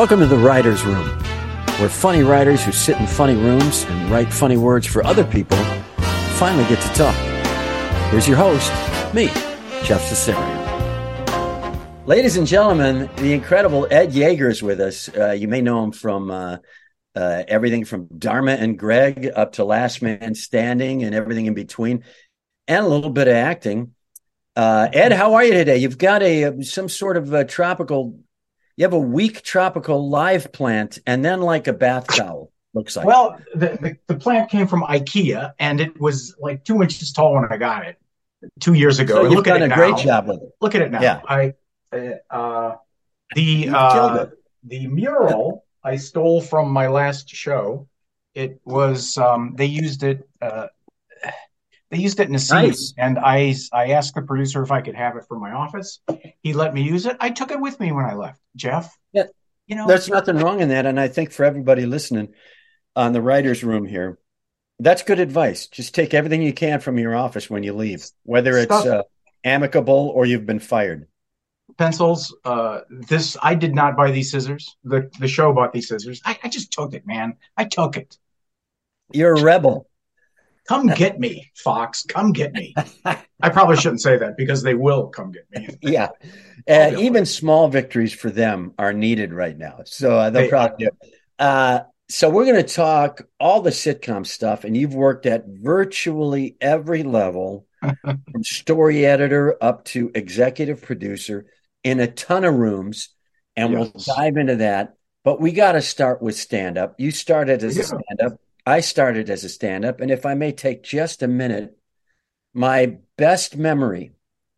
[0.00, 1.06] Welcome to the Writer's Room,
[1.78, 5.58] where funny writers who sit in funny rooms and write funny words for other people
[6.38, 7.14] finally get to talk.
[8.10, 8.72] Here's your host,
[9.12, 9.26] me,
[9.84, 10.56] Jeff Cesario.
[12.06, 15.10] Ladies and gentlemen, the incredible Ed Yeager is with us.
[15.14, 16.56] Uh, you may know him from uh,
[17.14, 22.04] uh, everything from Dharma and Greg up to Last Man Standing and everything in between,
[22.66, 23.92] and a little bit of acting.
[24.56, 25.76] Uh, Ed, how are you today?
[25.76, 28.18] You've got a some sort of a tropical
[28.80, 33.04] you have a weak tropical live plant and then like a bath towel looks like.
[33.04, 37.34] Well the, the, the, plant came from ikea and it was like two inches tall
[37.34, 37.98] when i got it
[38.58, 39.16] two years ago.
[39.16, 39.74] So you've look done at it a now.
[39.74, 40.48] great job with it.
[40.62, 41.02] Look at it now.
[41.02, 41.20] Yeah.
[41.28, 41.54] i
[42.30, 42.76] uh,
[43.34, 44.26] the uh,
[44.64, 47.86] the mural i stole from my last show
[48.34, 50.68] it was um, they used it uh,
[51.90, 52.94] they used it in a scene, nice.
[52.96, 56.00] and I I asked the producer if I could have it for my office.
[56.42, 57.16] He let me use it.
[57.20, 58.40] I took it with me when I left.
[58.54, 59.24] Jeff, yeah,
[59.66, 62.32] you know, there's nothing wrong in that, and I think for everybody listening
[62.94, 64.18] on the writers' room here,
[64.78, 65.66] that's good advice.
[65.66, 69.02] Just take everything you can from your office when you leave, whether it's uh,
[69.42, 71.08] amicable or you've been fired.
[71.76, 72.34] Pencils.
[72.44, 74.76] Uh, this I did not buy these scissors.
[74.84, 76.20] The the show bought these scissors.
[76.24, 77.36] I, I just took it, man.
[77.56, 78.16] I took it.
[79.12, 79.89] You're a rebel.
[80.70, 82.04] Come get me, Fox.
[82.04, 82.72] Come get me.
[83.04, 85.68] I probably shouldn't say that because they will come get me.
[85.82, 86.10] yeah.
[86.68, 89.80] Uh, even small victories for them are needed right now.
[89.84, 90.90] So uh, they'll they, probably do.
[91.40, 96.56] Uh, so we're going to talk all the sitcom stuff, and you've worked at virtually
[96.60, 97.66] every level,
[98.02, 101.46] from story editor up to executive producer,
[101.82, 103.08] in a ton of rooms,
[103.56, 103.90] and yes.
[103.92, 104.94] we'll dive into that.
[105.24, 106.94] But we got to start with stand up.
[106.98, 107.82] You started as yeah.
[107.82, 108.40] a stand up.
[108.70, 110.00] I started as a stand up.
[110.00, 111.76] And if I may take just a minute,
[112.54, 114.12] my best memory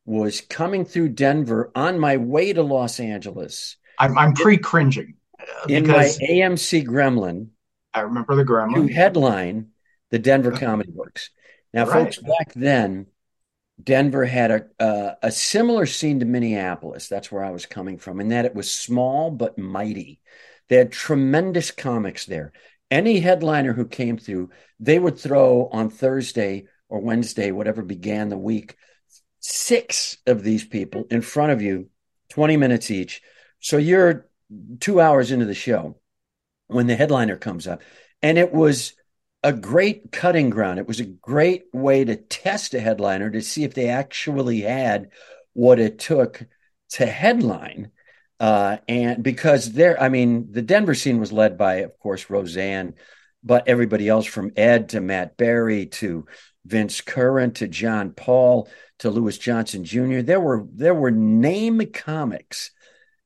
[0.04, 3.76] was coming through Denver on my way to Los Angeles.
[3.98, 5.14] I'm, I'm pre cringing.
[5.40, 7.48] Uh, in my AMC Gremlin.
[7.94, 8.86] I remember the Gremlin.
[8.86, 9.68] To headline
[10.10, 11.30] the Denver Comedy Works.
[11.72, 12.04] Now, right.
[12.04, 13.06] folks, back then,
[13.82, 17.08] Denver had a, uh, a similar scene to Minneapolis.
[17.08, 20.20] That's where I was coming from, in that it was small but mighty.
[20.68, 22.52] They had tremendous comics there
[22.92, 28.36] any headliner who came through, they would throw on Thursday or Wednesday, whatever began the
[28.36, 28.76] week,
[29.40, 31.88] six of these people in front of you,
[32.28, 33.22] 20 minutes each.
[33.60, 34.28] So you're
[34.78, 35.96] two hours into the show
[36.66, 37.80] when the headliner comes up.
[38.20, 38.92] And it was
[39.42, 40.78] a great cutting ground.
[40.78, 45.08] It was a great way to test a headliner to see if they actually had
[45.54, 46.44] what it took
[46.90, 47.90] to headline
[48.42, 52.94] uh, and because there, I mean, the Denver scene was led by, of course, Roseanne,
[53.44, 56.26] but everybody else from Ed to Matt Berry to
[56.64, 60.22] Vince Curran to John Paul to Lewis Johnson Jr.
[60.22, 62.72] There were there were name comics,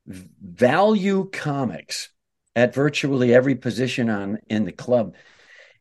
[0.07, 2.11] value comics
[2.55, 5.15] at virtually every position on in the club.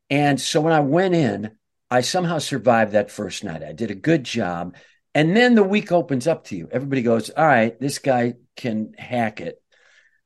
[0.09, 1.51] And so when I went in,
[1.91, 3.63] I somehow survived that first night.
[3.63, 4.77] I did a good job.
[5.15, 6.67] And then the week opens up to you.
[6.69, 9.61] Everybody goes, All right, this guy can hack it.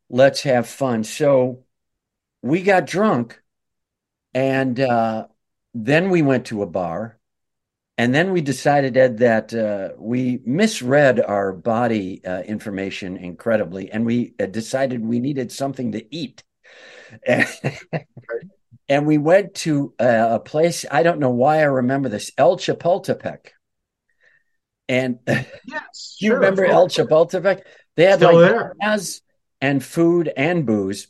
[0.09, 1.03] Let's have fun.
[1.03, 1.63] So
[2.41, 3.39] we got drunk
[4.33, 5.27] and uh,
[5.75, 7.19] then we went to a bar.
[8.00, 14.06] And then we decided, Ed, that uh, we misread our body uh, information incredibly, and
[14.06, 16.42] we uh, decided we needed something to eat.
[17.27, 22.56] and we went to uh, a place, I don't know why I remember this, El
[22.56, 23.50] Chapultepec.
[24.89, 27.62] And yes, you sure, remember El Chapultepec?
[27.95, 28.75] They had Still like there.
[28.81, 29.21] jazz
[29.62, 31.07] and food and booze.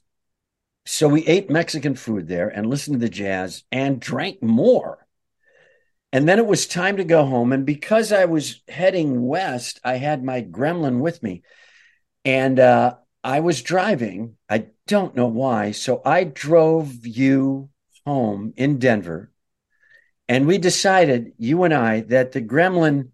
[0.85, 5.05] So we ate Mexican food there and listened to the jazz and drank more.
[6.11, 7.53] And then it was time to go home.
[7.53, 11.43] And because I was heading west, I had my gremlin with me.
[12.25, 14.35] And uh, I was driving.
[14.49, 15.71] I don't know why.
[15.71, 17.69] So I drove you
[18.05, 19.31] home in Denver.
[20.27, 23.09] And we decided, you and I, that the gremlin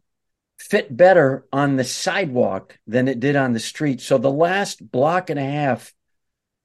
[0.58, 4.02] fit better on the sidewalk than it did on the street.
[4.02, 5.94] So the last block and a half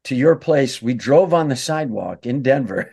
[0.04, 2.92] to your place, we drove on the sidewalk in Denver.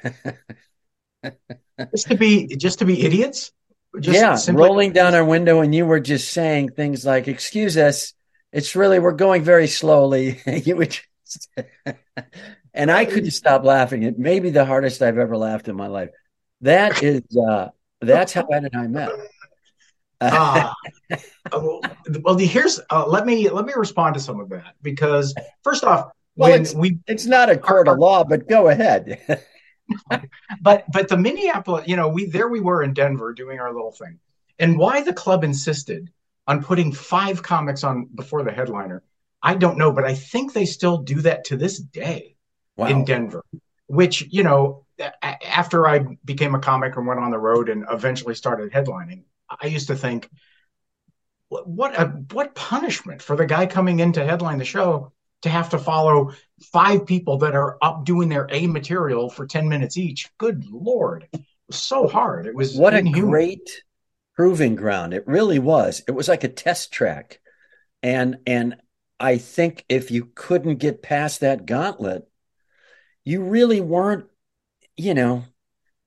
[1.92, 3.52] just to be just to be idiots.
[4.00, 7.78] Just yeah, simply- rolling down our window, and you were just saying things like, "Excuse
[7.78, 8.14] us,
[8.52, 10.92] it's really we're going very slowly." you would,
[11.26, 11.50] just,
[12.74, 14.04] and I couldn't stop laughing.
[14.04, 16.10] It may be the hardest I've ever laughed in my life.
[16.62, 17.70] That is, uh,
[18.02, 19.10] that's how Ed and I met.
[20.22, 20.74] uh,
[21.52, 26.10] well, here's uh, let me let me respond to some of that because first off,
[26.36, 29.44] well, when it's, we it's not a court our, of law, but go ahead.
[30.62, 33.92] but but the Minneapolis, you know, we there we were in Denver doing our little
[33.92, 34.19] thing,
[34.58, 36.12] and why the club insisted
[36.48, 39.04] on putting five comics on before the headliner,
[39.44, 42.38] I don't know, but I think they still do that to this day
[42.75, 42.88] wow.
[42.88, 43.44] in Denver.
[43.86, 44.86] Which you know,
[45.22, 49.68] after I became a comic and went on the road and eventually started headlining, I
[49.68, 50.30] used to think,
[51.50, 55.14] what a what punishment for the guy coming in to headline the show
[55.44, 56.34] to have to follow
[56.74, 60.30] five people that are up doing their A material for 10 minutes each.
[60.38, 61.28] Good Lord.
[61.32, 62.48] It was so hard.
[62.48, 63.24] It was what inhuman.
[63.24, 63.84] a great
[64.36, 65.14] proving ground.
[65.14, 66.04] It really was.
[66.08, 67.40] It was like a test track.
[68.02, 68.78] And and
[69.20, 72.28] I think if you couldn't get past that gauntlet,
[73.24, 74.26] you really weren't,
[74.96, 75.44] you know,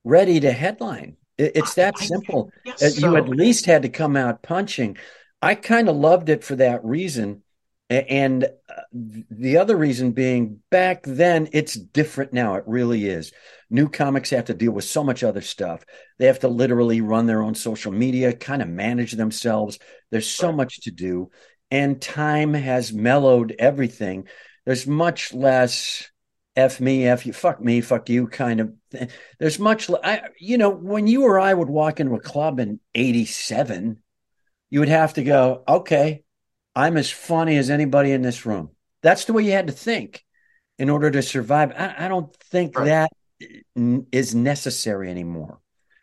[0.05, 1.17] ready to headline.
[1.41, 2.51] It's that simple.
[2.77, 2.89] so.
[2.89, 4.97] You at least had to come out punching.
[5.43, 7.43] I kind of loved it for that reason
[7.91, 12.55] and uh, the other reason being back then, it's different now.
[12.55, 13.33] It really is.
[13.69, 15.85] New comics have to deal with so much other stuff.
[16.19, 19.81] They have to literally run their own social media, kind of manage themselves.
[20.13, 21.31] There's so much to do.
[21.73, 24.29] And time has mellowed everything.
[24.67, 26.10] There's much less
[26.56, 28.73] F me, F you, fuck me, fuck you kind of.
[28.91, 29.08] thing.
[29.38, 32.81] There's much, I, you know, when you or I would walk into a club in
[32.94, 34.02] 87,
[34.69, 36.25] you would have to go, okay,
[36.75, 38.70] I'm as funny as anybody in this room.
[39.02, 40.25] That's the way you had to think
[40.79, 41.73] in order to survive.
[41.76, 42.87] I, I don't think right.
[42.87, 43.11] that
[43.41, 45.61] eh, is necessary anymore.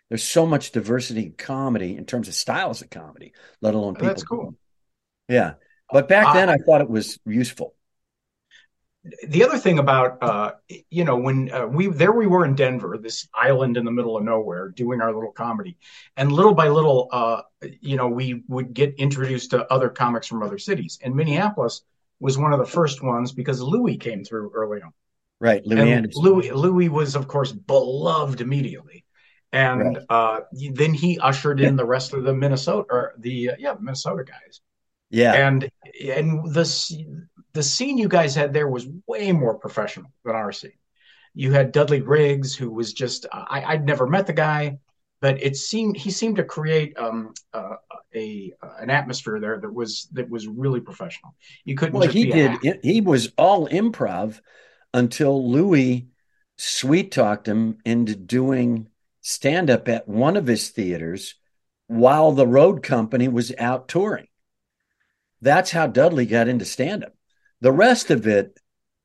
[0.10, 4.08] There's so much diversity in comedy in terms of styles of comedy, let alone people.
[4.08, 4.56] That's cool.
[5.28, 5.56] Yeah.
[5.92, 7.77] But back then, I thought it was useful
[9.28, 10.52] the other thing about uh,
[10.90, 14.18] you know when uh, we there we were in Denver, this island in the middle
[14.18, 15.78] of nowhere, doing our little comedy,
[16.16, 17.42] and little by little, uh,
[17.82, 21.00] you know, we would get introduced to other comics from other cities.
[21.04, 21.82] And Minneapolis
[22.20, 24.92] was one of the first ones because Louis came through early on.
[25.40, 29.06] Right, Louis and Louis Louis was of course beloved immediately,
[29.52, 30.06] and right.
[30.10, 30.40] Uh,
[30.74, 34.62] then he ushered in the rest of the Minnesota or the uh, yeah Minnesota guys.
[35.10, 35.70] Yeah, and
[36.12, 36.92] and this
[37.58, 40.78] the scene you guys had there was way more professional than our scene.
[41.34, 44.78] You had Dudley Riggs, who was just I, I'd never met the guy,
[45.22, 47.78] but it seemed he seemed to create um, uh,
[48.14, 51.34] a uh, an atmosphere there that was that was really professional.
[51.66, 52.00] You couldn't.
[52.00, 52.80] Well, he did.
[52.84, 54.40] He was all improv
[54.94, 56.10] until Louis
[56.60, 58.90] sweet talked him into doing
[59.22, 61.34] stand up at one of his theaters
[61.88, 64.28] while the road company was out touring.
[65.42, 67.17] That's how Dudley got into stand up.
[67.62, 68.60] The rest of it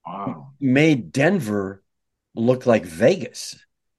[0.07, 0.49] wow.
[0.61, 1.83] made Denver
[2.35, 3.57] look like Vegas.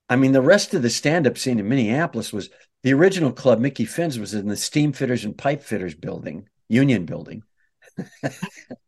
[0.10, 2.50] I mean, the rest of the stand up scene in Minneapolis was
[2.84, 7.06] the original club, Mickey Finn's, was in the Steam Fitters and Pipe Fitters building, Union
[7.06, 7.44] building.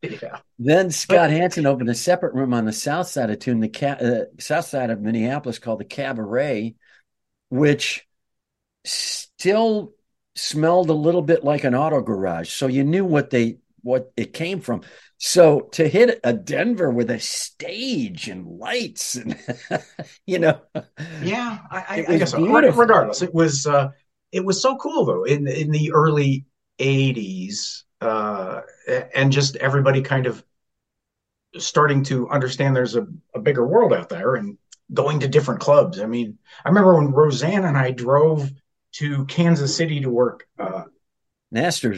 [0.01, 0.39] yeah.
[0.59, 3.97] Then Scott Hansen opened a separate room on the south side of Tune, the ca-
[4.01, 6.75] uh, south side of Minneapolis called the Cabaret,
[7.49, 8.05] which
[8.83, 9.93] still
[10.35, 12.49] smelled a little bit like an auto garage.
[12.49, 14.81] So you knew what they what it came from.
[15.17, 19.37] So to hit a Denver with a stage and lights and
[20.25, 20.59] you know,
[21.23, 22.45] yeah, I, I guess so.
[22.45, 23.89] regardless, it was uh,
[24.31, 26.45] it was so cool though in in the early
[26.79, 28.61] '80s, uh,
[29.13, 30.43] and just everybody kind of
[31.57, 34.57] starting to understand there's a, a bigger world out there and
[34.93, 35.99] going to different clubs.
[35.99, 38.51] I mean, I remember when Roseanne and I drove
[38.93, 40.47] to Kansas City to work.
[40.59, 40.83] Uh,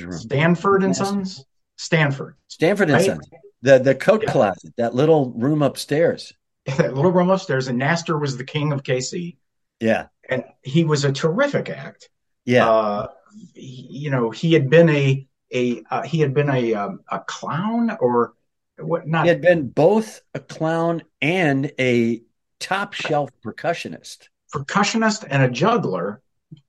[0.03, 1.45] room, Stanford and Sons.
[1.77, 2.36] Stanford.
[2.48, 3.05] Stanford and right?
[3.05, 3.29] Sons.
[3.62, 4.31] The the coat yeah.
[4.31, 6.34] closet, that little room upstairs.
[6.65, 9.38] that little room upstairs, and Nastor was the king of KC.
[9.79, 12.10] Yeah, and he was a terrific act.
[12.46, 13.07] Yeah, uh,
[13.53, 17.96] you know, he had been a a uh, he had been a um, a clown
[18.00, 18.34] or
[18.77, 19.07] what?
[19.07, 22.22] Not he had been both a clown and a
[22.60, 24.29] top shelf percussionist.
[24.53, 26.22] Percussionist and a juggler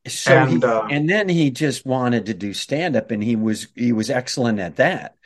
[0.06, 3.36] so and, he, uh, and then he just wanted to do stand up and he
[3.36, 5.16] was he was excellent at that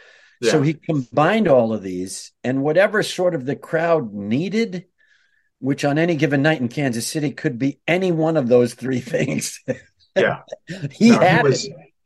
[0.40, 0.52] Yeah.
[0.52, 4.86] So he combined all of these and whatever sort of the crowd needed,
[5.60, 9.00] which on any given night in Kansas City could be any one of those three
[9.14, 9.60] things.
[10.16, 10.40] Yeah.
[10.90, 11.62] he no, had he was,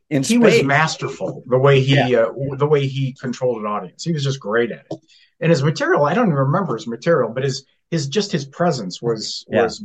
[0.09, 0.39] he space.
[0.39, 2.25] was masterful the way he yeah.
[2.25, 4.03] uh, the way he controlled an audience.
[4.03, 4.99] He was just great at it.
[5.39, 9.01] And his material, I don't even remember his material, but his his just his presence
[9.01, 9.63] was yeah.
[9.63, 9.83] was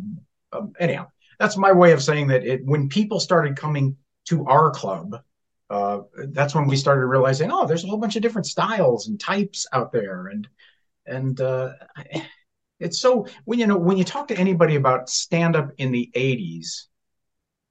[0.52, 1.08] um, anyhow.
[1.42, 3.96] That's my way of saying that it when people started coming
[4.26, 5.16] to our club,
[5.68, 9.18] uh, that's when we started realizing, oh, there's a whole bunch of different styles and
[9.18, 10.46] types out there, and
[11.04, 11.72] and uh,
[12.78, 16.12] it's so when you know when you talk to anybody about stand up in the
[16.14, 16.84] '80s,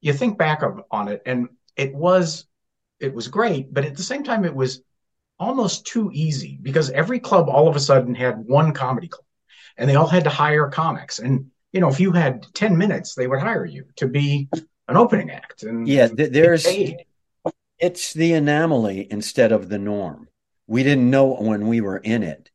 [0.01, 1.47] you think back of, on it, and
[1.77, 2.47] it was
[2.99, 4.81] it was great, but at the same time, it was
[5.39, 9.23] almost too easy because every club all of a sudden had one comedy club,
[9.77, 13.15] and they all had to hire comics, and you know if you had 10 minutes
[13.15, 14.49] they would hire you to be
[14.87, 16.65] an opening act and yeah there's
[17.81, 20.29] it's the anomaly instead of the norm.
[20.67, 22.51] We didn't know when we were in it.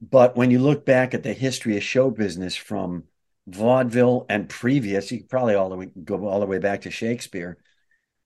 [0.00, 3.04] But when you look back at the history of show business from
[3.46, 6.90] vaudeville and previous, you could probably all the way go all the way back to
[6.90, 7.58] Shakespeare.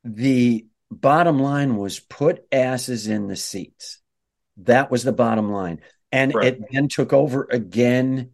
[0.05, 3.99] The bottom line was put asses in the seats.
[4.59, 5.81] That was the bottom line.
[6.12, 6.55] And right.
[6.55, 8.31] it then took over again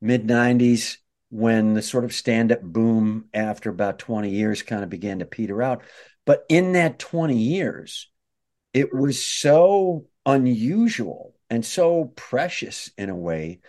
[0.00, 0.98] mid 90s
[1.30, 5.24] when the sort of stand up boom after about 20 years kind of began to
[5.24, 5.82] peter out.
[6.24, 8.08] But in that 20 years,
[8.72, 13.60] it was so unusual and so precious in a way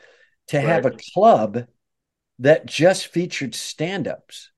[0.47, 0.65] to right.
[0.65, 1.65] have a club
[2.39, 4.51] that just featured stand ups.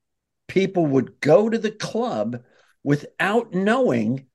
[0.48, 2.44] People would go to the club
[2.84, 4.26] without knowing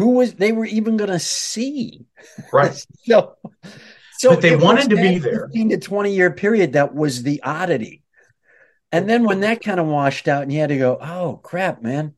[0.00, 2.06] who was they were even going to see.
[2.52, 2.74] Right.
[3.04, 3.36] so,
[4.20, 5.46] so but they wanted to be there.
[5.46, 8.02] 15 to 20 year period that was the oddity.
[8.92, 11.80] And then when that kind of washed out and you had to go, oh crap,
[11.80, 12.12] man,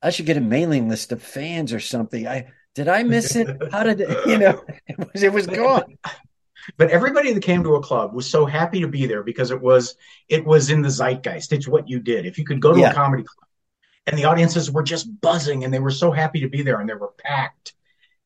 [0.00, 2.28] I should get a mailing list of fans or something.
[2.28, 3.60] I did I miss it?
[3.72, 4.62] How did it, you know?
[4.86, 5.98] It was it was gone.
[6.76, 9.60] But everybody that came to a club was so happy to be there because it
[9.60, 9.96] was
[10.28, 11.52] it was in the zeitgeist.
[11.52, 12.24] It's what you did.
[12.24, 12.92] If you could go to yeah.
[12.92, 13.48] a comedy club,
[14.06, 16.88] and the audiences were just buzzing, and they were so happy to be there, and
[16.88, 17.74] they were packed.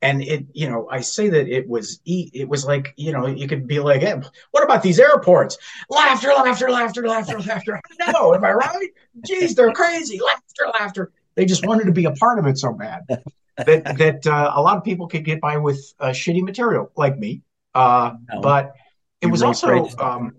[0.02, 3.48] And it, you know, I say that it was it was like you know you
[3.48, 4.14] could be like, hey,
[4.50, 5.56] what about these airports?
[5.88, 7.80] Laughter, laughter, laughter, laughter, laughter.
[8.12, 8.90] No, am I right?
[9.26, 10.20] Jeez, they're crazy.
[10.20, 11.12] Laughter, laughter.
[11.34, 13.04] They just wanted to be a part of it so bad
[13.56, 17.18] that that uh, a lot of people could get by with uh, shitty material like
[17.18, 17.42] me.
[17.74, 18.40] Uh, no.
[18.40, 18.74] But
[19.20, 20.36] it was also, um,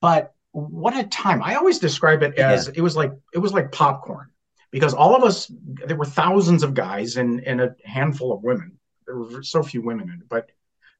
[0.00, 1.42] but what a time!
[1.42, 2.74] I always describe it as yeah.
[2.76, 4.30] it was like it was like popcorn
[4.70, 5.50] because all of us
[5.86, 8.78] there were thousands of guys and and a handful of women.
[9.06, 10.50] There were so few women in it, but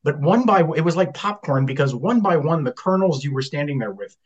[0.05, 3.43] but one by it was like popcorn because one by one the kernels you were
[3.43, 4.17] standing there with,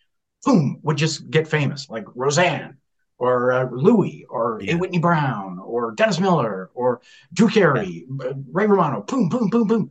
[0.44, 2.76] boom, would just get famous like Roseanne
[3.18, 4.74] or uh, Louis or yeah.
[4.74, 4.78] A.
[4.78, 7.00] Whitney Brown or Dennis Miller or
[7.32, 8.32] Drew Carey, yeah.
[8.50, 9.90] Ray Romano, boom, boom, boom, boom.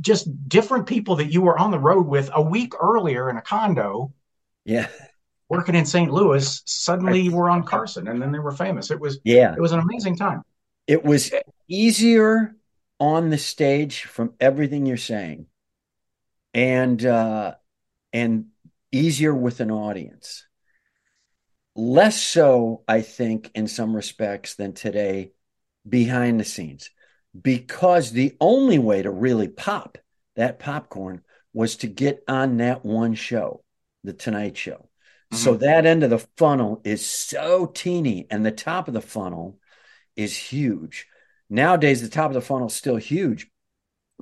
[0.00, 3.42] Just different people that you were on the road with a week earlier in a
[3.42, 4.12] condo.
[4.64, 4.88] Yeah.
[5.48, 6.10] Working in St.
[6.10, 8.90] Louis, suddenly you were on Carson and then they were famous.
[8.90, 10.42] It was yeah, it was an amazing time.
[10.86, 11.32] It was
[11.68, 12.56] easier
[13.00, 15.46] on the stage from everything you're saying.
[16.52, 17.54] And uh
[18.12, 18.46] and
[18.92, 20.46] easier with an audience
[21.76, 25.32] less so, I think, in some respects than today
[25.88, 26.90] behind the scenes,
[27.40, 29.98] because the only way to really pop
[30.36, 31.22] that popcorn
[31.52, 33.64] was to get on that one show,
[34.04, 34.88] The Tonight Show.
[35.32, 35.36] Mm-hmm.
[35.36, 39.58] So that end of the funnel is so teeny, and the top of the funnel
[40.16, 41.06] is huge.
[41.54, 43.48] Nowadays, the top of the funnel is still huge,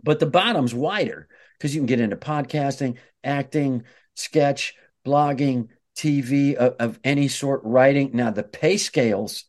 [0.04, 3.84] but the bottom's wider because you can get into podcasting, acting,
[4.14, 4.74] sketch,
[5.06, 8.10] blogging, TV of, of any sort, writing.
[8.12, 9.46] Now the pay scales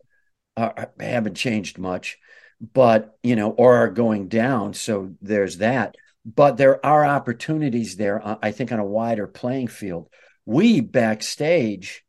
[0.55, 2.19] are, haven't changed much,
[2.61, 4.73] but you know, or are going down.
[4.73, 5.95] So there's that.
[6.25, 8.25] But there are opportunities there.
[8.25, 10.07] Uh, I think on a wider playing field.
[10.45, 12.05] We backstage,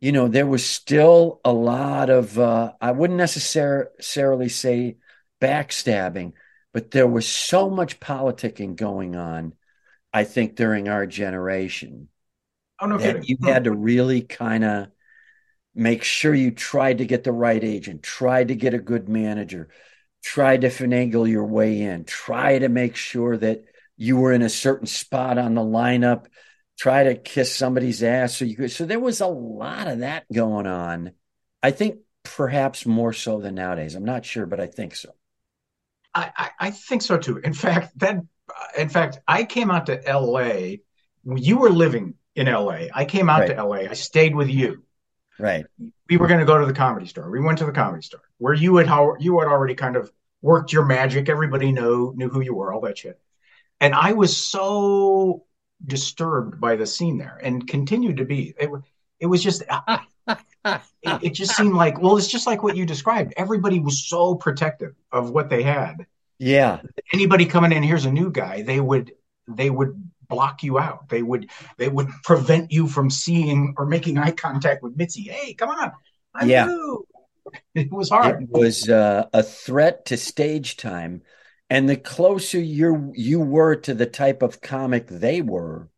[0.00, 2.36] you know, there was still a lot of.
[2.36, 4.96] Uh, I wouldn't necessarily say
[5.44, 6.32] backstabbing,
[6.72, 9.54] but there was so much politicking going on.
[10.12, 12.08] I think during our generation
[12.80, 14.88] Oh, no that you had to really kind of
[15.74, 19.68] make sure you tried to get the right agent, tried to get a good manager,
[20.22, 23.64] tried to finagle your way in, try to make sure that
[23.96, 26.26] you were in a certain spot on the lineup,
[26.78, 28.72] try to kiss somebody's ass so you could.
[28.72, 31.12] So there was a lot of that going on.
[31.62, 33.94] I think perhaps more so than nowadays.
[33.94, 35.10] I'm not sure, but I think so.
[36.14, 37.38] I, I, I think so too.
[37.38, 38.16] In fact, that
[38.78, 40.82] in fact, I came out to L.A.
[41.24, 42.86] You were living in LA.
[42.94, 43.56] I came out right.
[43.56, 43.76] to LA.
[43.76, 44.84] I stayed with you.
[45.38, 45.66] Right.
[46.08, 47.30] We were going to go to the comedy store.
[47.30, 50.12] We went to the comedy store where you had how you had already kind of
[50.42, 51.28] worked your magic.
[51.28, 53.18] Everybody knew knew who you were, all that shit.
[53.80, 55.44] And I was so
[55.84, 58.54] disturbed by the scene there, and continued to be.
[58.58, 58.70] It,
[59.18, 59.62] it was just.
[60.26, 63.34] It, it just seemed like well, it's just like what you described.
[63.36, 66.06] Everybody was so protective of what they had.
[66.38, 66.80] Yeah.
[67.12, 68.62] Anybody coming in, here's a new guy.
[68.62, 69.12] They would
[69.46, 71.08] they would block you out.
[71.08, 75.22] They would they would prevent you from seeing or making eye contact with Mitzi.
[75.22, 75.92] Hey, come on.
[76.34, 76.66] I'm yeah.
[76.66, 77.06] New.
[77.74, 78.42] It was hard.
[78.42, 81.22] It was uh, a threat to stage time.
[81.70, 85.88] And the closer you you were to the type of comic they were,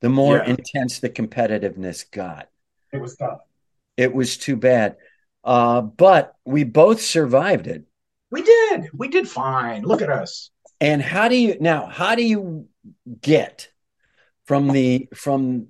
[0.00, 0.50] the more yeah.
[0.50, 2.48] intense the competitiveness got.
[2.92, 3.40] It was tough.
[3.96, 4.96] It was too bad.
[5.42, 7.84] Uh, but we both survived it.
[8.30, 8.88] We did.
[8.92, 9.82] We did fine.
[9.82, 10.50] Look at us.
[10.80, 11.86] And how do you now?
[11.86, 12.66] How do you
[13.20, 13.68] get
[14.46, 15.68] from the from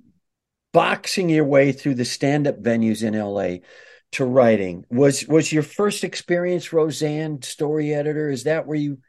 [0.73, 3.65] boxing your way through the stand-up venues in LA
[4.13, 4.85] to writing?
[4.89, 8.29] Was was your first experience Roseanne story editor?
[8.29, 8.99] Is that where you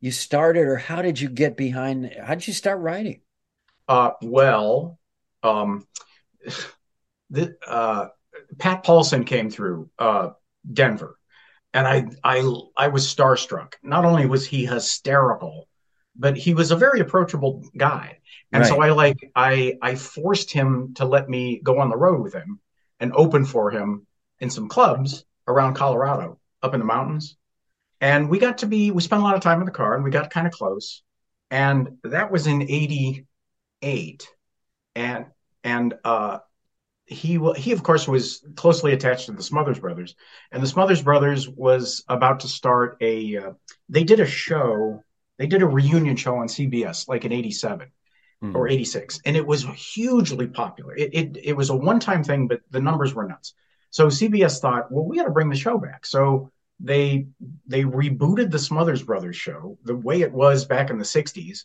[0.00, 2.12] you started, or how did you get behind?
[2.20, 3.20] How did you start writing?
[3.86, 4.98] Uh, well,
[5.42, 5.86] um,
[7.30, 8.08] the, uh,
[8.58, 10.30] Pat Paulsen came through uh,
[10.70, 11.18] Denver,
[11.72, 13.74] and I I I was starstruck.
[13.82, 15.68] Not only was he hysterical,
[16.16, 18.18] but he was a very approachable guy.
[18.52, 18.68] And right.
[18.68, 22.34] so I like I I forced him to let me go on the road with
[22.34, 22.60] him
[23.00, 24.06] and open for him
[24.40, 27.36] in some clubs around Colorado, up in the mountains.
[28.00, 30.04] And we got to be we spent a lot of time in the car and
[30.04, 31.02] we got kind of close.
[31.50, 34.28] And that was in 88.
[34.94, 35.26] And
[35.64, 36.38] and uh
[37.06, 40.14] he he of course was closely attached to the Smothers Brothers,
[40.50, 43.36] and the Smothers Brothers was about to start a.
[43.36, 43.52] Uh,
[43.88, 45.02] they did a show,
[45.38, 47.90] they did a reunion show on CBS, like in '87
[48.42, 48.54] mm.
[48.54, 50.96] or '86, and it was hugely popular.
[50.96, 53.54] It, it it was a one time thing, but the numbers were nuts.
[53.90, 56.06] So CBS thought, well, we got to bring the show back.
[56.06, 57.26] So they
[57.66, 61.64] they rebooted the Smothers Brothers show the way it was back in the '60s,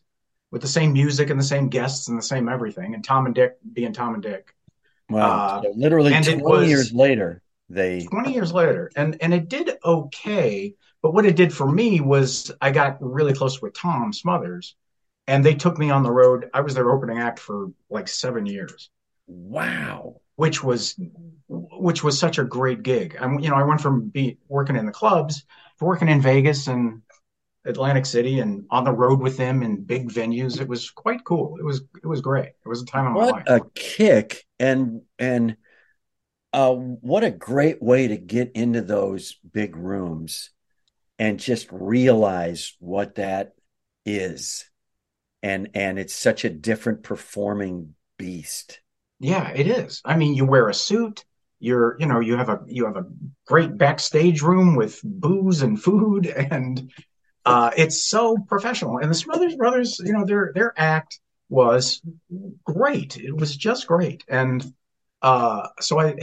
[0.52, 3.34] with the same music and the same guests and the same everything, and Tom and
[3.34, 4.54] Dick being Tom and Dick
[5.10, 5.60] Wow.
[5.60, 8.92] Uh, so literally 20 was, years later, they 20 years later.
[8.96, 13.34] And and it did okay, but what it did for me was I got really
[13.34, 14.76] close with Tom Smothers
[15.28, 16.50] and they took me on the road.
[16.54, 18.90] I was their opening act for like 7 years.
[19.28, 20.22] Wow.
[20.36, 21.00] Which was
[21.48, 23.18] which was such a great gig.
[23.20, 25.44] I'm you know, I went from be working in the clubs
[25.80, 27.02] to working in Vegas and
[27.66, 30.62] Atlantic City and on the road with them in big venues.
[30.62, 31.58] It was quite cool.
[31.60, 32.48] It was it was great.
[32.48, 33.46] It was a time of what my life.
[33.48, 35.58] a kick and and
[36.52, 40.52] uh, what a great way to get into those big rooms
[41.20, 43.52] and just realize what that
[44.06, 44.70] is
[45.44, 48.82] and and it's such a different performing beast
[49.20, 51.26] yeah it is i mean you wear a suit
[51.60, 53.06] you're you know you have a you have a
[53.46, 56.92] great backstage room with booze and food and
[57.46, 58.98] uh, it's so professional.
[58.98, 62.02] And the Smothers Brothers, you know, their their act was
[62.64, 63.18] great.
[63.18, 64.24] It was just great.
[64.28, 64.74] And
[65.22, 66.18] uh, so I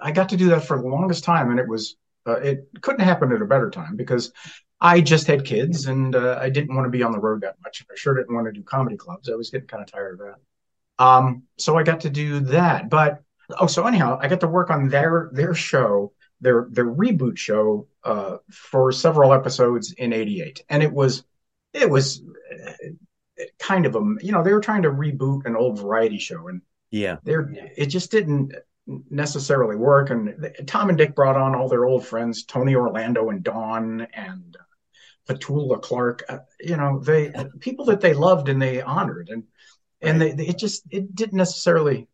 [0.00, 3.04] I got to do that for the longest time, and it was uh, it couldn't
[3.04, 4.32] happen at a better time because
[4.80, 7.56] I just had kids and uh, I didn't want to be on the road that
[7.62, 7.84] much.
[7.90, 9.28] I sure didn't want to do comedy clubs.
[9.28, 11.04] I was getting kind of tired of that.
[11.04, 12.90] Um, so I got to do that.
[12.90, 13.22] But
[13.58, 16.12] oh, so anyhow, I got to work on their their show
[16.42, 21.24] their their reboot show uh, for several episodes in '88, and it was
[21.72, 22.72] it was uh,
[23.58, 26.60] kind of a you know they were trying to reboot an old variety show, and
[26.90, 28.52] yeah, there it just didn't
[29.08, 30.10] necessarily work.
[30.10, 34.56] And Tom and Dick brought on all their old friends, Tony Orlando and Dawn and
[35.28, 36.24] Petula Clark.
[36.28, 39.44] Uh, you know, they people that they loved and they honored, and
[40.00, 40.36] and right.
[40.36, 42.08] they, it just it didn't necessarily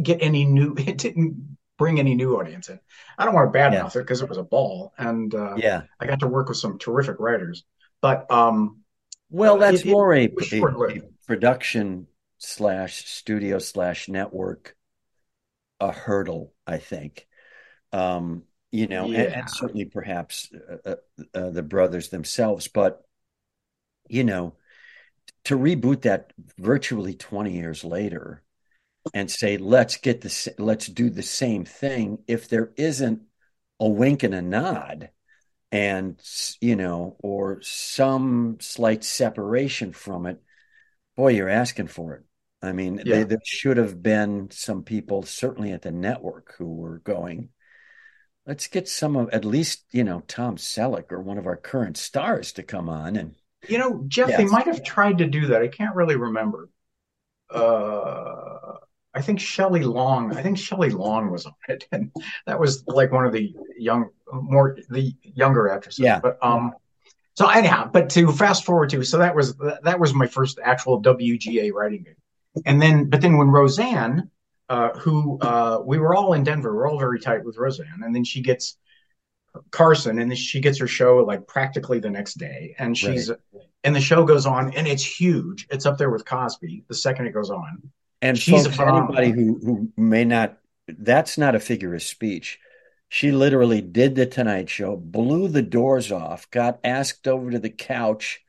[0.00, 0.74] get any new.
[0.78, 1.51] It didn't
[1.82, 2.78] bring any new audience in.
[3.18, 4.00] I don't want to badmouth yeah.
[4.00, 6.78] it because it was a ball, and uh, yeah, I got to work with some
[6.78, 7.64] terrific writers.
[8.00, 8.82] But um,
[9.30, 12.06] well, that's it, more it a, a, a, production
[12.38, 14.76] slash studio slash network
[15.80, 17.26] a hurdle, I think.
[17.92, 19.22] Um, you know, yeah.
[19.22, 20.94] and, and, certainly perhaps uh, uh,
[21.34, 23.02] uh, the brothers themselves, but
[24.08, 24.54] you know,
[25.46, 28.44] to reboot that virtually 20 years later
[29.14, 33.22] and say let's get this let's do the same thing if there isn't
[33.80, 35.10] a wink and a nod
[35.70, 36.20] and
[36.60, 40.40] you know or some slight separation from it
[41.16, 42.22] boy you're asking for it
[42.62, 43.16] i mean yeah.
[43.16, 47.48] they, there should have been some people certainly at the network who were going
[48.46, 51.96] let's get some of at least you know tom selleck or one of our current
[51.96, 53.34] stars to come on and
[53.68, 54.38] you know jeff yes.
[54.38, 56.68] they might have tried to do that i can't really remember
[57.50, 58.76] uh
[59.14, 60.36] I think Shelley Long.
[60.36, 62.10] I think Shelley Long was on it, and
[62.46, 66.00] that was like one of the young, more the younger actresses.
[66.00, 66.20] Yeah.
[66.20, 66.72] But um,
[67.34, 71.02] so anyhow, but to fast forward to so that was that was my first actual
[71.02, 72.16] WGA writing gig,
[72.64, 74.30] and then but then when Roseanne,
[74.68, 78.14] uh, who uh, we were all in Denver, we're all very tight with Roseanne, and
[78.14, 78.78] then she gets
[79.70, 83.62] Carson, and then she gets her show like practically the next day, and she's right.
[83.84, 85.66] and the show goes on, and it's huge.
[85.70, 87.90] It's up there with Cosby the second it goes on.
[88.22, 90.56] And she's folks, anybody who who may not,
[90.86, 92.58] that's not a figure of speech.
[93.08, 97.68] She literally did the Tonight Show, blew the doors off, got asked over to the
[97.68, 98.40] couch.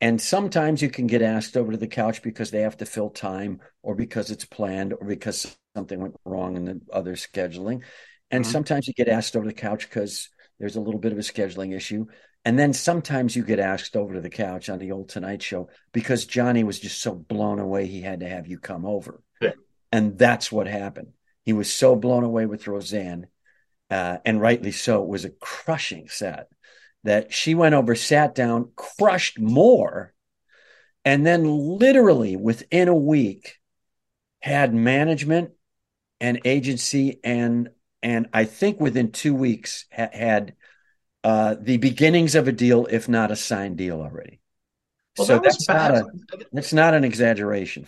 [0.00, 3.10] And sometimes you can get asked over to the couch because they have to fill
[3.10, 7.82] time or because it's planned or because something went wrong in the other scheduling.
[8.32, 8.50] And mm-hmm.
[8.50, 11.72] sometimes you get asked over the couch because there's a little bit of a scheduling
[11.72, 12.06] issue.
[12.44, 15.68] And then sometimes you get asked over to the couch on the old Tonight Show
[15.92, 19.22] because Johnny was just so blown away he had to have you come over.
[19.40, 19.52] Yeah.
[19.92, 21.12] And that's what happened.
[21.44, 23.26] He was so blown away with Roseanne
[23.92, 26.48] uh, and rightly so, it was a crushing set
[27.04, 30.14] that she went over, sat down, crushed more,
[31.04, 33.58] and then literally within a week
[34.40, 35.50] had management
[36.22, 37.68] and agency and
[38.02, 40.54] and I think within two weeks ha- had
[41.24, 44.40] uh, the beginnings of a deal, if not a signed deal already.
[45.16, 46.06] Well, so that that's not a
[46.52, 47.86] that's not an exaggeration.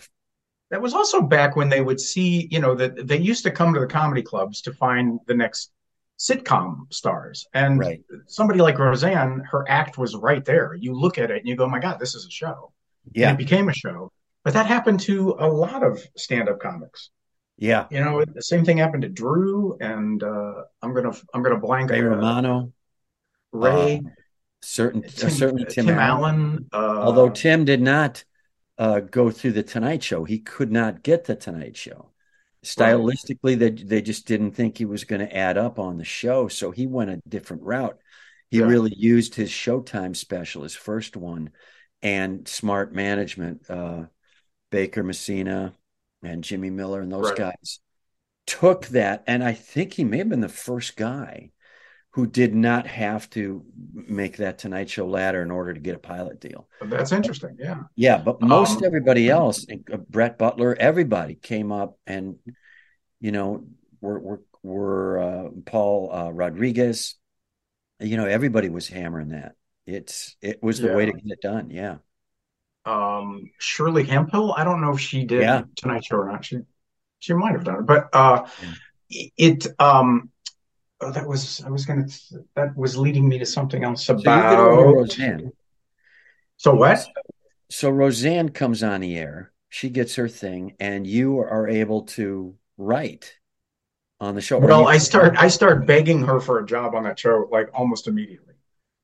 [0.71, 3.73] That was also back when they would see, you know, that they used to come
[3.73, 5.71] to the comedy clubs to find the next
[6.17, 7.45] sitcom stars.
[7.53, 8.01] And right.
[8.27, 10.73] somebody like Roseanne, her act was right there.
[10.73, 12.71] You look at it and you go, my God, this is a show.
[13.11, 13.29] Yeah.
[13.29, 14.11] And it became a show.
[14.43, 17.09] But that happened to a lot of stand up comics.
[17.57, 17.85] Yeah.
[17.89, 21.89] You know, the same thing happened to Drew and uh, I'm gonna I'm gonna blank
[21.89, 22.71] Ray uh, Romano.
[23.55, 24.01] Ray.
[24.05, 24.09] Uh,
[24.61, 26.35] certain Tim, certainly Tim, Tim Allen.
[26.35, 28.23] Allen uh, although Tim did not
[28.77, 32.11] uh, go through the Tonight Show, he could not get the Tonight Show
[32.65, 36.47] stylistically they, they just didn't think he was going to add up on the show
[36.47, 37.99] so he went a different route
[38.49, 38.65] he yeah.
[38.65, 41.51] really used his showtime special his first one
[42.01, 44.03] and smart management uh,
[44.71, 45.73] baker messina
[46.23, 47.37] and jimmy miller and those right.
[47.37, 47.79] guys
[48.47, 51.51] took that and i think he may have been the first guy
[52.15, 53.61] who did not have to
[53.93, 56.65] make that Tonight Show ladder in order to get a pilot deal.
[56.81, 57.57] That's interesting.
[57.59, 57.81] Yeah.
[57.97, 58.19] Yeah.
[58.19, 62.37] But most um, everybody else, uh, Brett Butler, everybody came up and,
[63.19, 63.65] you know,
[63.99, 67.15] were, were, were uh, Paul uh, Rodriguez,
[67.99, 69.55] you know, everybody was hammering that.
[69.85, 70.95] It's, it was the yeah.
[70.95, 71.69] way to get it done.
[71.69, 71.97] Yeah.
[72.85, 75.63] Um, Shirley Hemphill, I don't know if she did yeah.
[75.75, 76.45] Tonight Show or not.
[76.45, 76.59] She,
[77.19, 78.47] she might have done it, but uh,
[79.09, 79.27] yeah.
[79.35, 80.29] it, um,
[81.01, 84.57] oh, that was I was going to that was leading me to something else about
[84.57, 85.51] so Roseanne.
[86.57, 86.99] So what?
[86.99, 87.09] So,
[87.69, 89.51] so Roseanne comes on the air.
[89.69, 93.37] She gets her thing, and you are able to write
[94.19, 94.59] on the show.
[94.59, 98.07] Well, I start I start begging her for a job on that show like almost
[98.07, 98.55] immediately,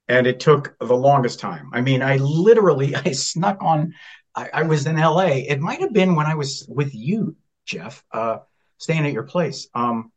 [0.08, 1.70] and it took the longest time.
[1.74, 3.94] I mean, I literally I snuck on.
[4.34, 5.42] I, I was in L.A.
[5.42, 8.38] It might have been when I was with you, Jeff, uh,
[8.78, 9.68] staying at your place.
[9.74, 10.14] Um,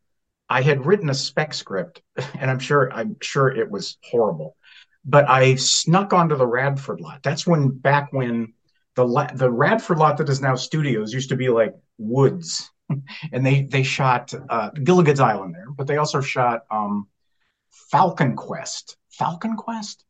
[0.49, 2.01] I had written a spec script,
[2.39, 4.55] and I'm sure I'm sure it was horrible,
[5.03, 7.23] but I snuck onto the Radford lot.
[7.23, 8.53] That's when back when
[8.95, 12.71] the the Radford lot that is now studios used to be like woods,
[13.31, 17.07] and they they shot uh, Gilligan's Island there, but they also shot um,
[17.91, 18.97] Falcon Crest.
[19.09, 20.03] Falcon Crest.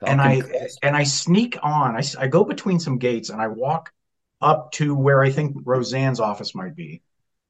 [0.00, 0.78] Falcon and I Quest.
[0.82, 1.96] and I sneak on.
[1.96, 3.92] I, I go between some gates and I walk
[4.40, 7.02] up to where I think Roseanne's office might be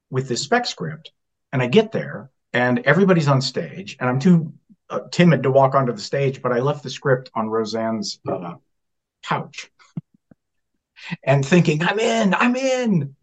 [0.09, 1.11] with this spec script
[1.51, 4.53] and I get there and everybody's on stage and I'm too
[4.89, 8.55] uh, timid to walk onto the stage, but I left the script on Roseanne's uh,
[9.23, 9.71] couch
[11.23, 13.15] and thinking, I'm in, I'm in.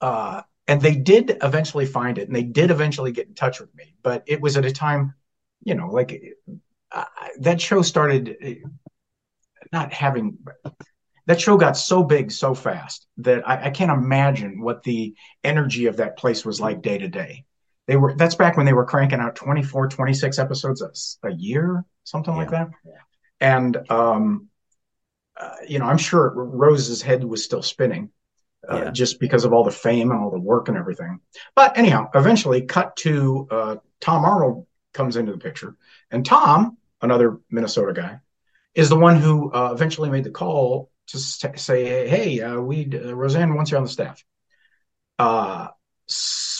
[0.00, 3.74] Uh, and they did eventually find it and they did eventually get in touch with
[3.74, 5.14] me, but it was at a time,
[5.64, 6.22] you know, like
[7.38, 8.68] that show started uh,
[9.72, 10.38] not having
[11.26, 15.14] that show got so big so fast that I, I, can't imagine what the
[15.44, 17.44] energy of that place was like day to day
[17.90, 21.84] they were that's back when they were cranking out 24 26 episodes a, a year
[22.04, 22.38] something yeah.
[22.38, 22.68] like that
[23.40, 24.48] and um
[25.36, 28.10] uh, you know i'm sure rose's head was still spinning
[28.70, 28.90] uh, yeah.
[28.92, 31.18] just because of all the fame and all the work and everything
[31.56, 35.76] but anyhow eventually cut to uh, tom arnold comes into the picture
[36.12, 38.20] and tom another minnesota guy
[38.72, 43.12] is the one who uh, eventually made the call to say hey uh, we uh,
[43.12, 44.24] roseanne wants you on the staff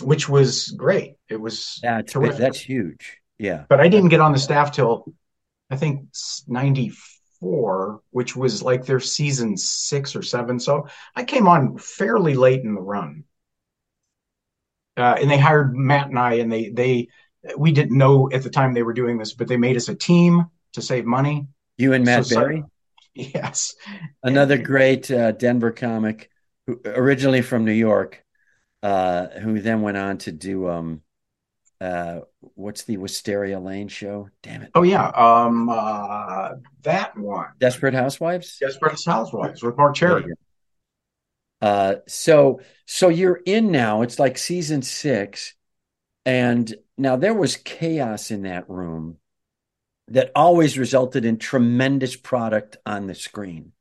[0.03, 1.15] which was great.
[1.29, 2.39] It was that's terrific.
[2.39, 3.19] that's huge.
[3.39, 3.65] Yeah.
[3.69, 5.13] But I didn't get on the staff till
[5.71, 6.09] I think
[6.47, 10.61] 94, which was like their season 6 or 7.
[10.61, 13.25] So I came on fairly late in the run.
[14.97, 17.09] uh, and they hired Matt and I, and they they
[17.57, 19.95] we didn't know at the time they were doing this, but they made us a
[19.95, 21.47] team to save money.
[21.79, 22.65] You and Matt so, Berry.
[23.15, 23.75] yes,
[24.23, 26.31] another great uh, Denver comic,
[26.67, 28.23] who, originally from New York,
[28.83, 31.03] uh, who then went on to do um,
[31.81, 32.21] uh,
[32.55, 34.29] what's the Wisteria Lane show?
[34.43, 34.71] Damn it!
[34.75, 36.51] Oh yeah, um, uh,
[36.83, 37.47] that one.
[37.59, 38.59] Desperate Housewives.
[38.59, 40.25] Desperate Housewives with Marc Cherry.
[41.63, 44.03] Uh, so so you're in now.
[44.03, 45.55] It's like season six,
[46.27, 49.17] and now there was chaos in that room
[50.09, 53.73] that always resulted in tremendous product on the screen.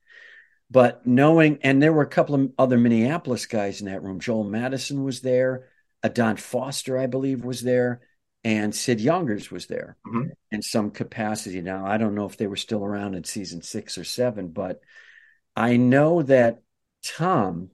[0.71, 4.19] But knowing, and there were a couple of other Minneapolis guys in that room.
[4.19, 5.67] Joel Madison was there.
[6.03, 8.01] Adon Foster, I believe, was there,
[8.43, 10.29] and Sid Youngers was there mm-hmm.
[10.51, 11.61] in some capacity.
[11.61, 14.79] Now, I don't know if they were still around in season six or seven, but
[15.55, 16.61] I know that
[17.03, 17.71] Tom,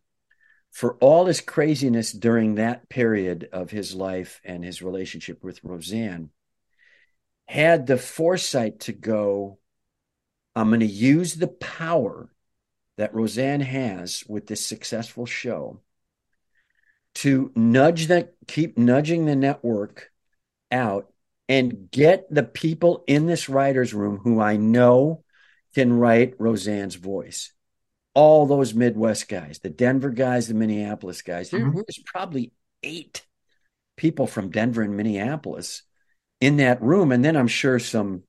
[0.71, 6.31] for all his craziness during that period of his life and his relationship with Roseanne,
[7.47, 9.60] had the foresight to go,
[10.55, 12.29] I'm going to use the power
[12.97, 15.81] that Roseanne has with this successful show
[17.15, 20.12] to nudge that, keep nudging the network
[20.71, 21.12] out
[21.47, 25.23] and get the people in this writer's room who I know
[25.73, 27.51] can write Roseanne's voice.
[28.13, 31.81] All those Midwest guys, the Denver guys, the Minneapolis guys, there mm-hmm.
[31.86, 33.25] was probably eight
[33.97, 35.84] people from Denver and Minneapolis
[36.39, 37.12] in that room.
[37.12, 38.23] And then I'm sure some,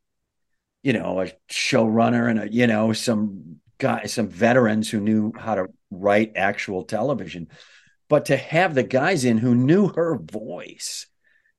[0.83, 5.55] you know, a showrunner and a, you know, some guys, some veterans who knew how
[5.55, 7.49] to write actual television.
[8.09, 11.07] But to have the guys in who knew her voice,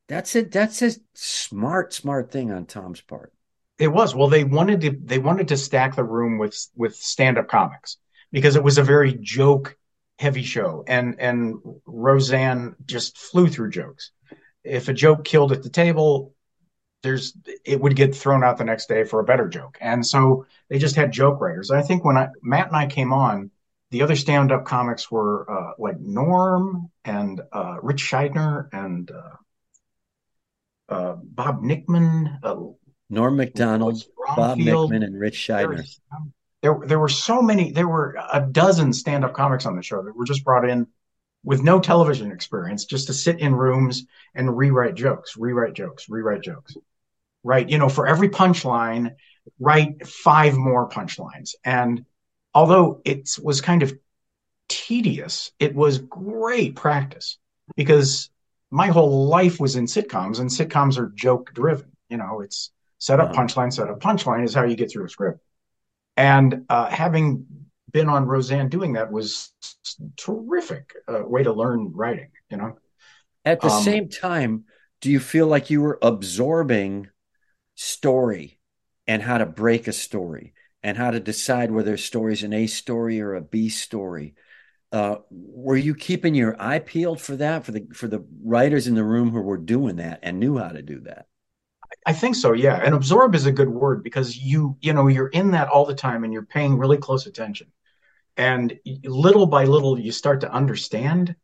[0.07, 0.51] that's it.
[0.51, 3.33] That's a smart, smart thing on Tom's part.
[3.77, 4.15] It was.
[4.15, 7.97] Well, they wanted to they wanted to stack the room with with stand-up comics
[8.31, 9.75] because it was a very joke
[10.17, 10.83] heavy show.
[10.87, 14.11] And and Roseanne just flew through jokes.
[14.63, 16.33] If a joke killed at the table,
[17.03, 17.33] there's
[17.63, 19.77] it would get thrown out the next day for a better joke.
[19.81, 21.71] And so they just had joke writers.
[21.71, 23.51] I think when I Matt and I came on,
[23.91, 31.15] the other stand-up comics were uh, like Norm and uh, Rich Scheidner and uh, uh
[31.23, 32.39] Bob Nickman.
[32.43, 32.55] Uh,
[33.09, 34.03] Norm Macdonald,
[34.35, 35.87] Bob Nickman, and Rich Scheidner.
[36.61, 37.71] There, there were so many.
[37.71, 40.87] There were a dozen stand-up comics on the show that were just brought in
[41.47, 44.05] with no television experience, just to sit in rooms
[44.35, 46.75] and rewrite jokes, rewrite jokes, rewrite jokes.
[47.41, 47.69] Right?
[47.69, 49.15] You know, for every punchline,
[49.57, 51.55] write five more punchlines.
[51.63, 52.03] And
[52.53, 53.97] although it was kind of
[54.67, 57.37] tedious, it was great practice
[57.77, 58.29] because
[58.69, 61.93] my whole life was in sitcoms and sitcoms are joke driven.
[62.09, 65.09] You know, it's set up punchline, set up punchline is how you get through a
[65.09, 65.39] script.
[66.17, 67.45] And uh, having
[67.97, 69.51] been on Roseanne doing that was
[70.17, 72.77] terrific uh, way to learn writing, you know.
[73.43, 74.65] At the um, same time,
[75.01, 77.07] do you feel like you were absorbing
[77.73, 78.59] story
[79.07, 82.53] and how to break a story and how to decide whether a story is an
[82.53, 84.35] A story or a B story?
[84.91, 88.93] Uh, were you keeping your eye peeled for that for the for the writers in
[88.93, 91.25] the room who were doing that and knew how to do that?
[92.05, 92.75] I think so, yeah.
[92.75, 95.95] And absorb is a good word because you, you know, you're in that all the
[95.95, 97.71] time and you're paying really close attention.
[98.37, 101.35] And little by little, you start to understand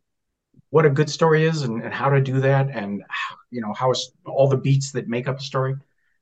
[0.70, 3.74] what a good story is and, and how to do that and, how, you know,
[3.74, 3.94] how
[4.26, 5.76] all the beats that make up a story.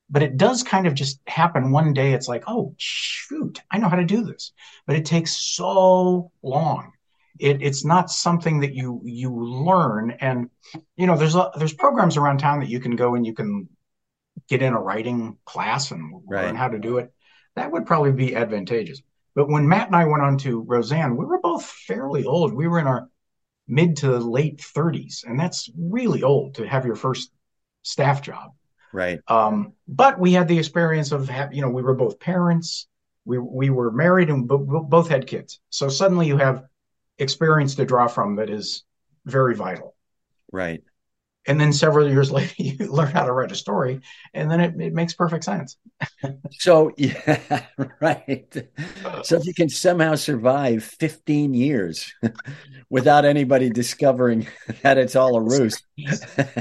[0.09, 2.13] But it does kind of just happen one day.
[2.13, 4.51] It's like, oh, shoot, I know how to do this.
[4.85, 6.91] But it takes so long.
[7.39, 10.49] It, it's not something that you you learn and
[10.97, 13.69] you know there's a, there's programs around town that you can go and you can
[14.49, 16.45] get in a writing class and right.
[16.45, 17.13] learn how to do it,
[17.55, 19.01] that would probably be advantageous.
[19.35, 22.53] But when Matt and I went on to Roseanne, we were both fairly old.
[22.53, 23.09] We were in our
[23.67, 27.31] mid to late 30s, and that's really old to have your first
[27.83, 28.51] staff job.
[28.93, 29.19] Right.
[29.27, 32.87] Um, but we had the experience of, have, you know, we were both parents.
[33.23, 35.59] We we were married and b- both had kids.
[35.69, 36.65] So suddenly you have
[37.19, 38.83] experience to draw from that is
[39.25, 39.95] very vital.
[40.51, 40.81] Right
[41.47, 44.01] and then several years later you learn how to write a story
[44.33, 45.77] and then it, it makes perfect sense
[46.51, 47.65] so yeah
[47.99, 48.69] right.
[49.23, 52.13] So if you can somehow survive 15 years
[52.89, 54.47] without anybody discovering
[54.81, 55.81] that it's all a ruse.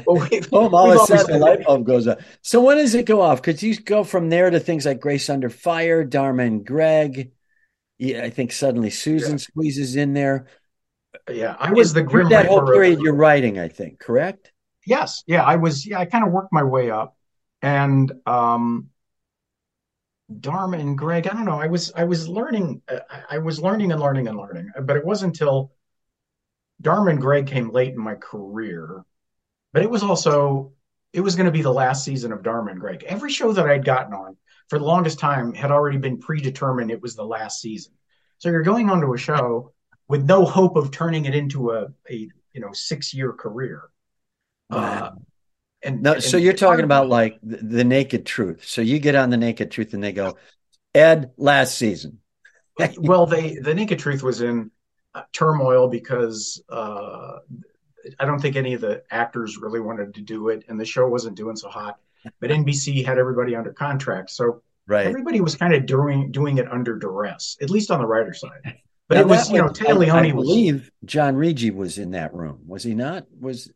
[0.06, 3.06] Well, boom all of a sudden the light bulb goes up so when does it
[3.06, 3.42] go off?
[3.42, 7.30] Because you go from there to things like grace under fire dharma and greg
[7.98, 9.36] yeah, i think suddenly susan yeah.
[9.36, 10.46] squeezes in there.
[11.28, 14.52] Yeah i was the grim that whole period you're writing i think correct
[14.90, 17.16] yes, yeah, I was, yeah, I kind of worked my way up,
[17.62, 18.90] and um,
[20.40, 22.98] Dharma and Greg, I don't know, I was, I was learning, uh,
[23.31, 25.72] I was learning and learning and learning, but it wasn't until
[26.81, 29.05] Dharma and Greg came late in my career,
[29.72, 30.72] but it was also
[31.12, 33.05] it was going to be the last season of Dharma and Greg.
[33.05, 34.37] Every show that I'd gotten on
[34.68, 37.92] for the longest time had already been predetermined it was the last season.
[38.38, 39.72] So you're going onto a show
[40.09, 43.83] with no hope of turning it into a, a you know six year career.
[44.70, 45.11] Uh,
[45.83, 48.64] and, no, and so you're talking about like the, the, naked truth.
[48.64, 50.37] So you get on the naked truth and they go,
[50.94, 52.18] Ed, last season.
[52.98, 54.70] well, they the naked truth was in
[55.14, 57.38] uh, turmoil because uh,
[58.18, 61.06] I don't think any of the actors really wanted to do it, and the show
[61.09, 61.98] wasn't doing so hot.
[62.40, 65.06] But NBC had everybody under contract, so right.
[65.06, 68.76] everybody was kind of doing doing it under duress, at least on the writer side.
[69.09, 72.33] But now, it was, you know, Leoni I, I believe John Riggi was in that
[72.33, 73.26] room, was he not?
[73.40, 73.68] Was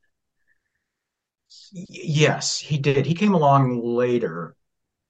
[1.72, 3.06] yes, he did.
[3.06, 4.56] He came along later.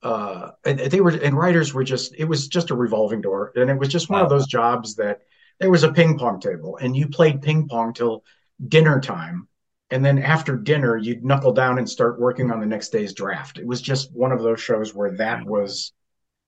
[0.03, 3.71] Uh, and they were and writers were just it was just a revolving door, and
[3.71, 4.25] it was just one wow.
[4.25, 5.21] of those jobs that
[5.61, 8.23] there was a ping pong table, and you played ping pong till
[8.69, 9.49] dinner time,
[9.91, 13.59] and then after dinner you'd knuckle down and start working on the next day's draft.
[13.59, 15.93] It was just one of those shows where that was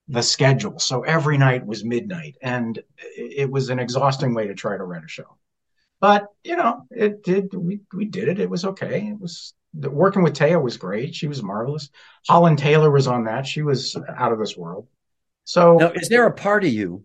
[0.09, 0.79] the schedule.
[0.79, 5.05] So every night was midnight, and it was an exhausting way to try to write
[5.05, 5.37] a show.
[6.01, 7.55] But you know, it did.
[7.55, 8.39] We we did it.
[8.39, 9.09] It was okay.
[9.09, 11.15] It was working with Téa was great.
[11.15, 11.91] She was marvelous.
[12.29, 13.47] Holland Taylor was on that.
[13.47, 14.89] She was out of this world.
[15.45, 17.05] So, now, is there a part of you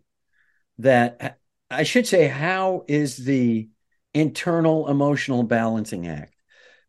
[0.79, 2.27] that I should say?
[2.27, 3.69] How is the
[4.13, 6.33] internal emotional balancing act?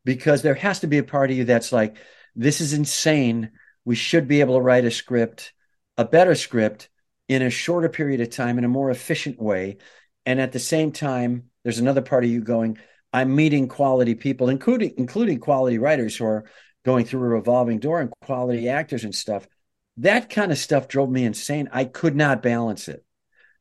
[0.04, 1.96] Because there has to be a part of you that's like,
[2.34, 3.50] this is insane.
[3.84, 5.52] We should be able to write a script,
[5.96, 6.88] a better script,
[7.28, 9.78] in a shorter period of time in a more efficient way.
[10.26, 12.78] And at the same time, there's another part of you going,
[13.12, 16.44] I'm meeting quality people, including including quality writers who are
[16.84, 19.46] going through a revolving door and quality actors and stuff.
[19.98, 21.68] That kind of stuff drove me insane.
[21.72, 23.04] I could not balance it.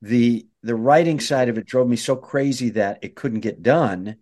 [0.02, 4.18] The the writing side of it drove me so crazy that it couldn't get done.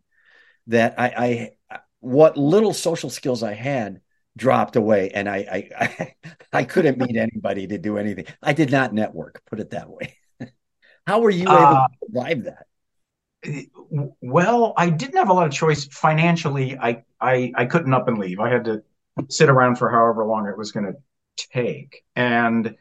[0.68, 1.52] That I, I
[2.00, 4.02] what little social skills I had
[4.36, 6.15] dropped away, and I I I,
[6.54, 8.26] I couldn't meet anybody to do anything.
[8.42, 9.44] I did not network.
[9.46, 10.15] Put it that way.
[11.08, 12.65] How were you able uh, to survive that?
[14.21, 16.78] Well, I didn't have a lot of choice financially.
[16.78, 18.39] I I, I couldn't up and leave.
[18.39, 18.84] I had to
[19.30, 20.95] sit around for however long it was going to
[21.38, 22.75] take, and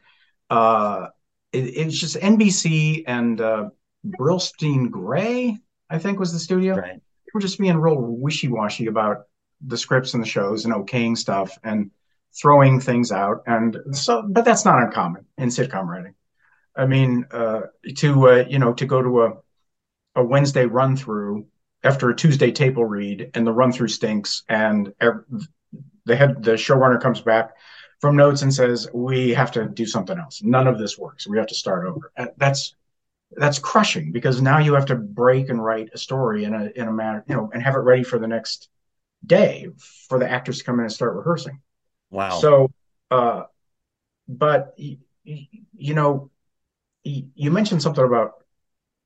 [0.49, 1.07] uh,
[1.51, 3.69] it, it, was just NBC and uh,
[4.05, 5.57] Brillstein Grey,
[5.89, 6.75] I think, was the studio.
[6.75, 6.95] Right.
[6.95, 9.23] They were just being real wishy washy about
[9.65, 11.91] the scripts and the shows and okaying stuff and
[12.39, 13.43] throwing things out.
[13.45, 16.15] And so, but that's not uncommon in sitcom writing.
[16.75, 17.61] I mean, uh,
[17.97, 19.33] to uh, you know, to go to a
[20.15, 21.47] a Wednesday run through
[21.83, 24.93] after a Tuesday table read, and the run through stinks, and
[26.05, 27.51] the head the showrunner comes back
[27.99, 30.41] from notes and says we have to do something else.
[30.43, 31.27] None of this works.
[31.27, 32.11] We have to start over.
[32.37, 32.75] That's
[33.31, 36.87] that's crushing because now you have to break and write a story in a in
[36.87, 38.69] a manner you know and have it ready for the next
[39.25, 39.67] day
[40.07, 41.59] for the actors to come in and start rehearsing.
[42.09, 42.39] Wow.
[42.39, 42.71] So,
[43.11, 43.43] uh,
[44.27, 46.31] but you know,
[47.03, 48.33] you mentioned something about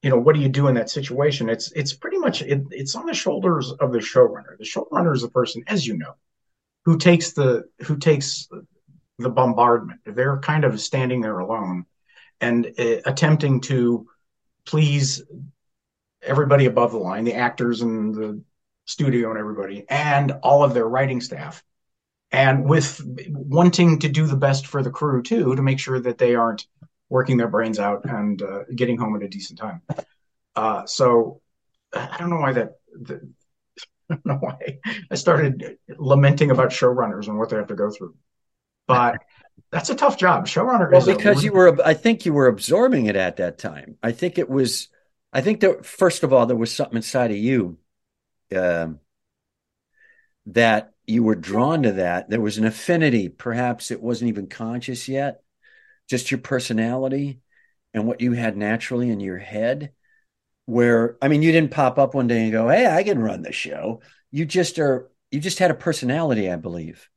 [0.03, 1.49] you know, what do you do in that situation?
[1.49, 4.57] It's it's pretty much it, it's on the shoulders of the showrunner.
[4.57, 6.15] The showrunner is the person, as you know,
[6.83, 8.49] who takes the who takes
[9.17, 10.01] the bombardment.
[10.05, 11.85] They're kind of standing there alone
[12.41, 14.07] and uh, attempting to
[14.65, 15.23] please
[16.21, 18.41] everybody above the line, the actors and the
[18.85, 21.63] studio and everybody, and all of their writing staff,
[22.29, 26.17] and with wanting to do the best for the crew too, to make sure that
[26.17, 26.67] they aren't
[27.09, 29.81] working their brains out and uh, getting home at a decent time.
[30.55, 31.41] Uh, so
[31.93, 32.71] I don't know why that.
[32.99, 33.29] The,
[34.09, 37.89] I don't know why I started lamenting about showrunners and what they have to go
[37.89, 38.15] through,
[38.87, 39.17] but
[39.71, 40.45] that's a tough job.
[40.45, 41.77] Showrunner well, because you were.
[41.85, 43.97] I think you were absorbing it at that time.
[44.03, 44.89] I think it was.
[45.31, 47.77] I think that first of all, there was something inside of you
[48.55, 48.99] um,
[50.47, 52.29] that you were drawn to that.
[52.29, 53.29] There was an affinity.
[53.29, 55.42] Perhaps it wasn't even conscious yet
[56.09, 57.39] just your personality
[57.93, 59.91] and what you had naturally in your head
[60.65, 63.41] where i mean you didn't pop up one day and go hey i can run
[63.41, 64.01] the show.
[64.31, 67.09] You just are you just had a personality i believe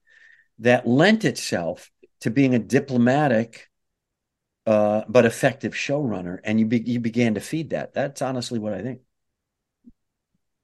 [0.58, 3.68] that lent itself to being a diplomatic
[4.66, 7.94] uh, but effective showrunner and you be, you began to feed that.
[7.94, 9.00] That's honestly what i think.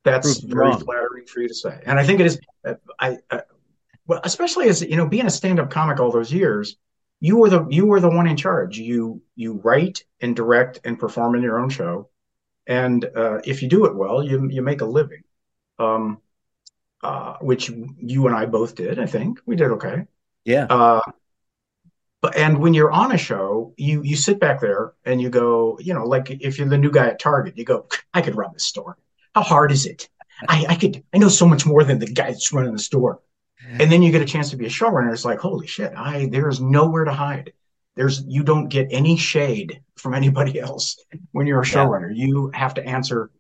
[0.05, 0.81] That's very wrong.
[0.81, 1.81] flattering for you to say.
[1.87, 2.41] And i think it is
[2.99, 3.43] i, I
[4.07, 6.77] well especially as you know being a stand-up comic all those years
[7.23, 8.79] you were the you were the one in charge.
[8.79, 12.09] You you write and direct and perform in your own show,
[12.67, 15.23] and uh, if you do it well, you you make a living.
[15.79, 16.21] Um,
[17.03, 18.99] uh, which you and I both did.
[18.99, 20.07] I think we did okay.
[20.45, 20.67] Yeah.
[20.69, 21.01] Uh,
[22.21, 25.79] but and when you're on a show, you you sit back there and you go,
[25.81, 28.51] you know, like if you're the new guy at Target, you go, I could run
[28.53, 28.97] this store.
[29.35, 30.09] how hard is it?
[30.49, 33.21] I, I could, I know so much more than the guy that's running the store.
[33.69, 35.13] And then you get a chance to be a showrunner.
[35.13, 37.53] It's like, holy shit, I there is nowhere to hide.
[37.95, 40.97] There's you don't get any shade from anybody else
[41.33, 42.11] when you're a showrunner.
[42.15, 42.27] Yeah.
[42.27, 43.31] You have to answer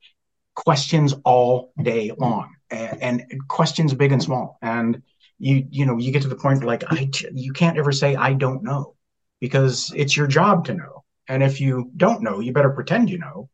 [0.54, 4.58] questions all day long, and, and, questions big and small.
[4.62, 5.02] And
[5.38, 8.34] you you know you get to the point like I you can't ever say I
[8.34, 8.94] don't know
[9.40, 11.04] because it's your job to know.
[11.28, 13.48] And if you don't know, you better pretend you know,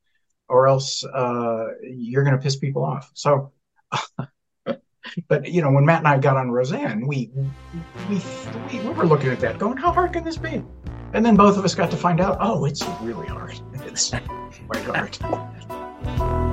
[0.49, 3.11] or else uh, you're going to piss people off.
[3.15, 3.53] So.
[5.29, 7.31] but you know, when Matt and I got on Roseanne, we,
[8.09, 8.21] we
[8.71, 10.63] we we were looking at that, going, "How hard can this be?"
[11.15, 13.59] And then both of us got to find out, oh, it's really hard.
[13.87, 14.13] It's
[14.67, 16.45] quite hard.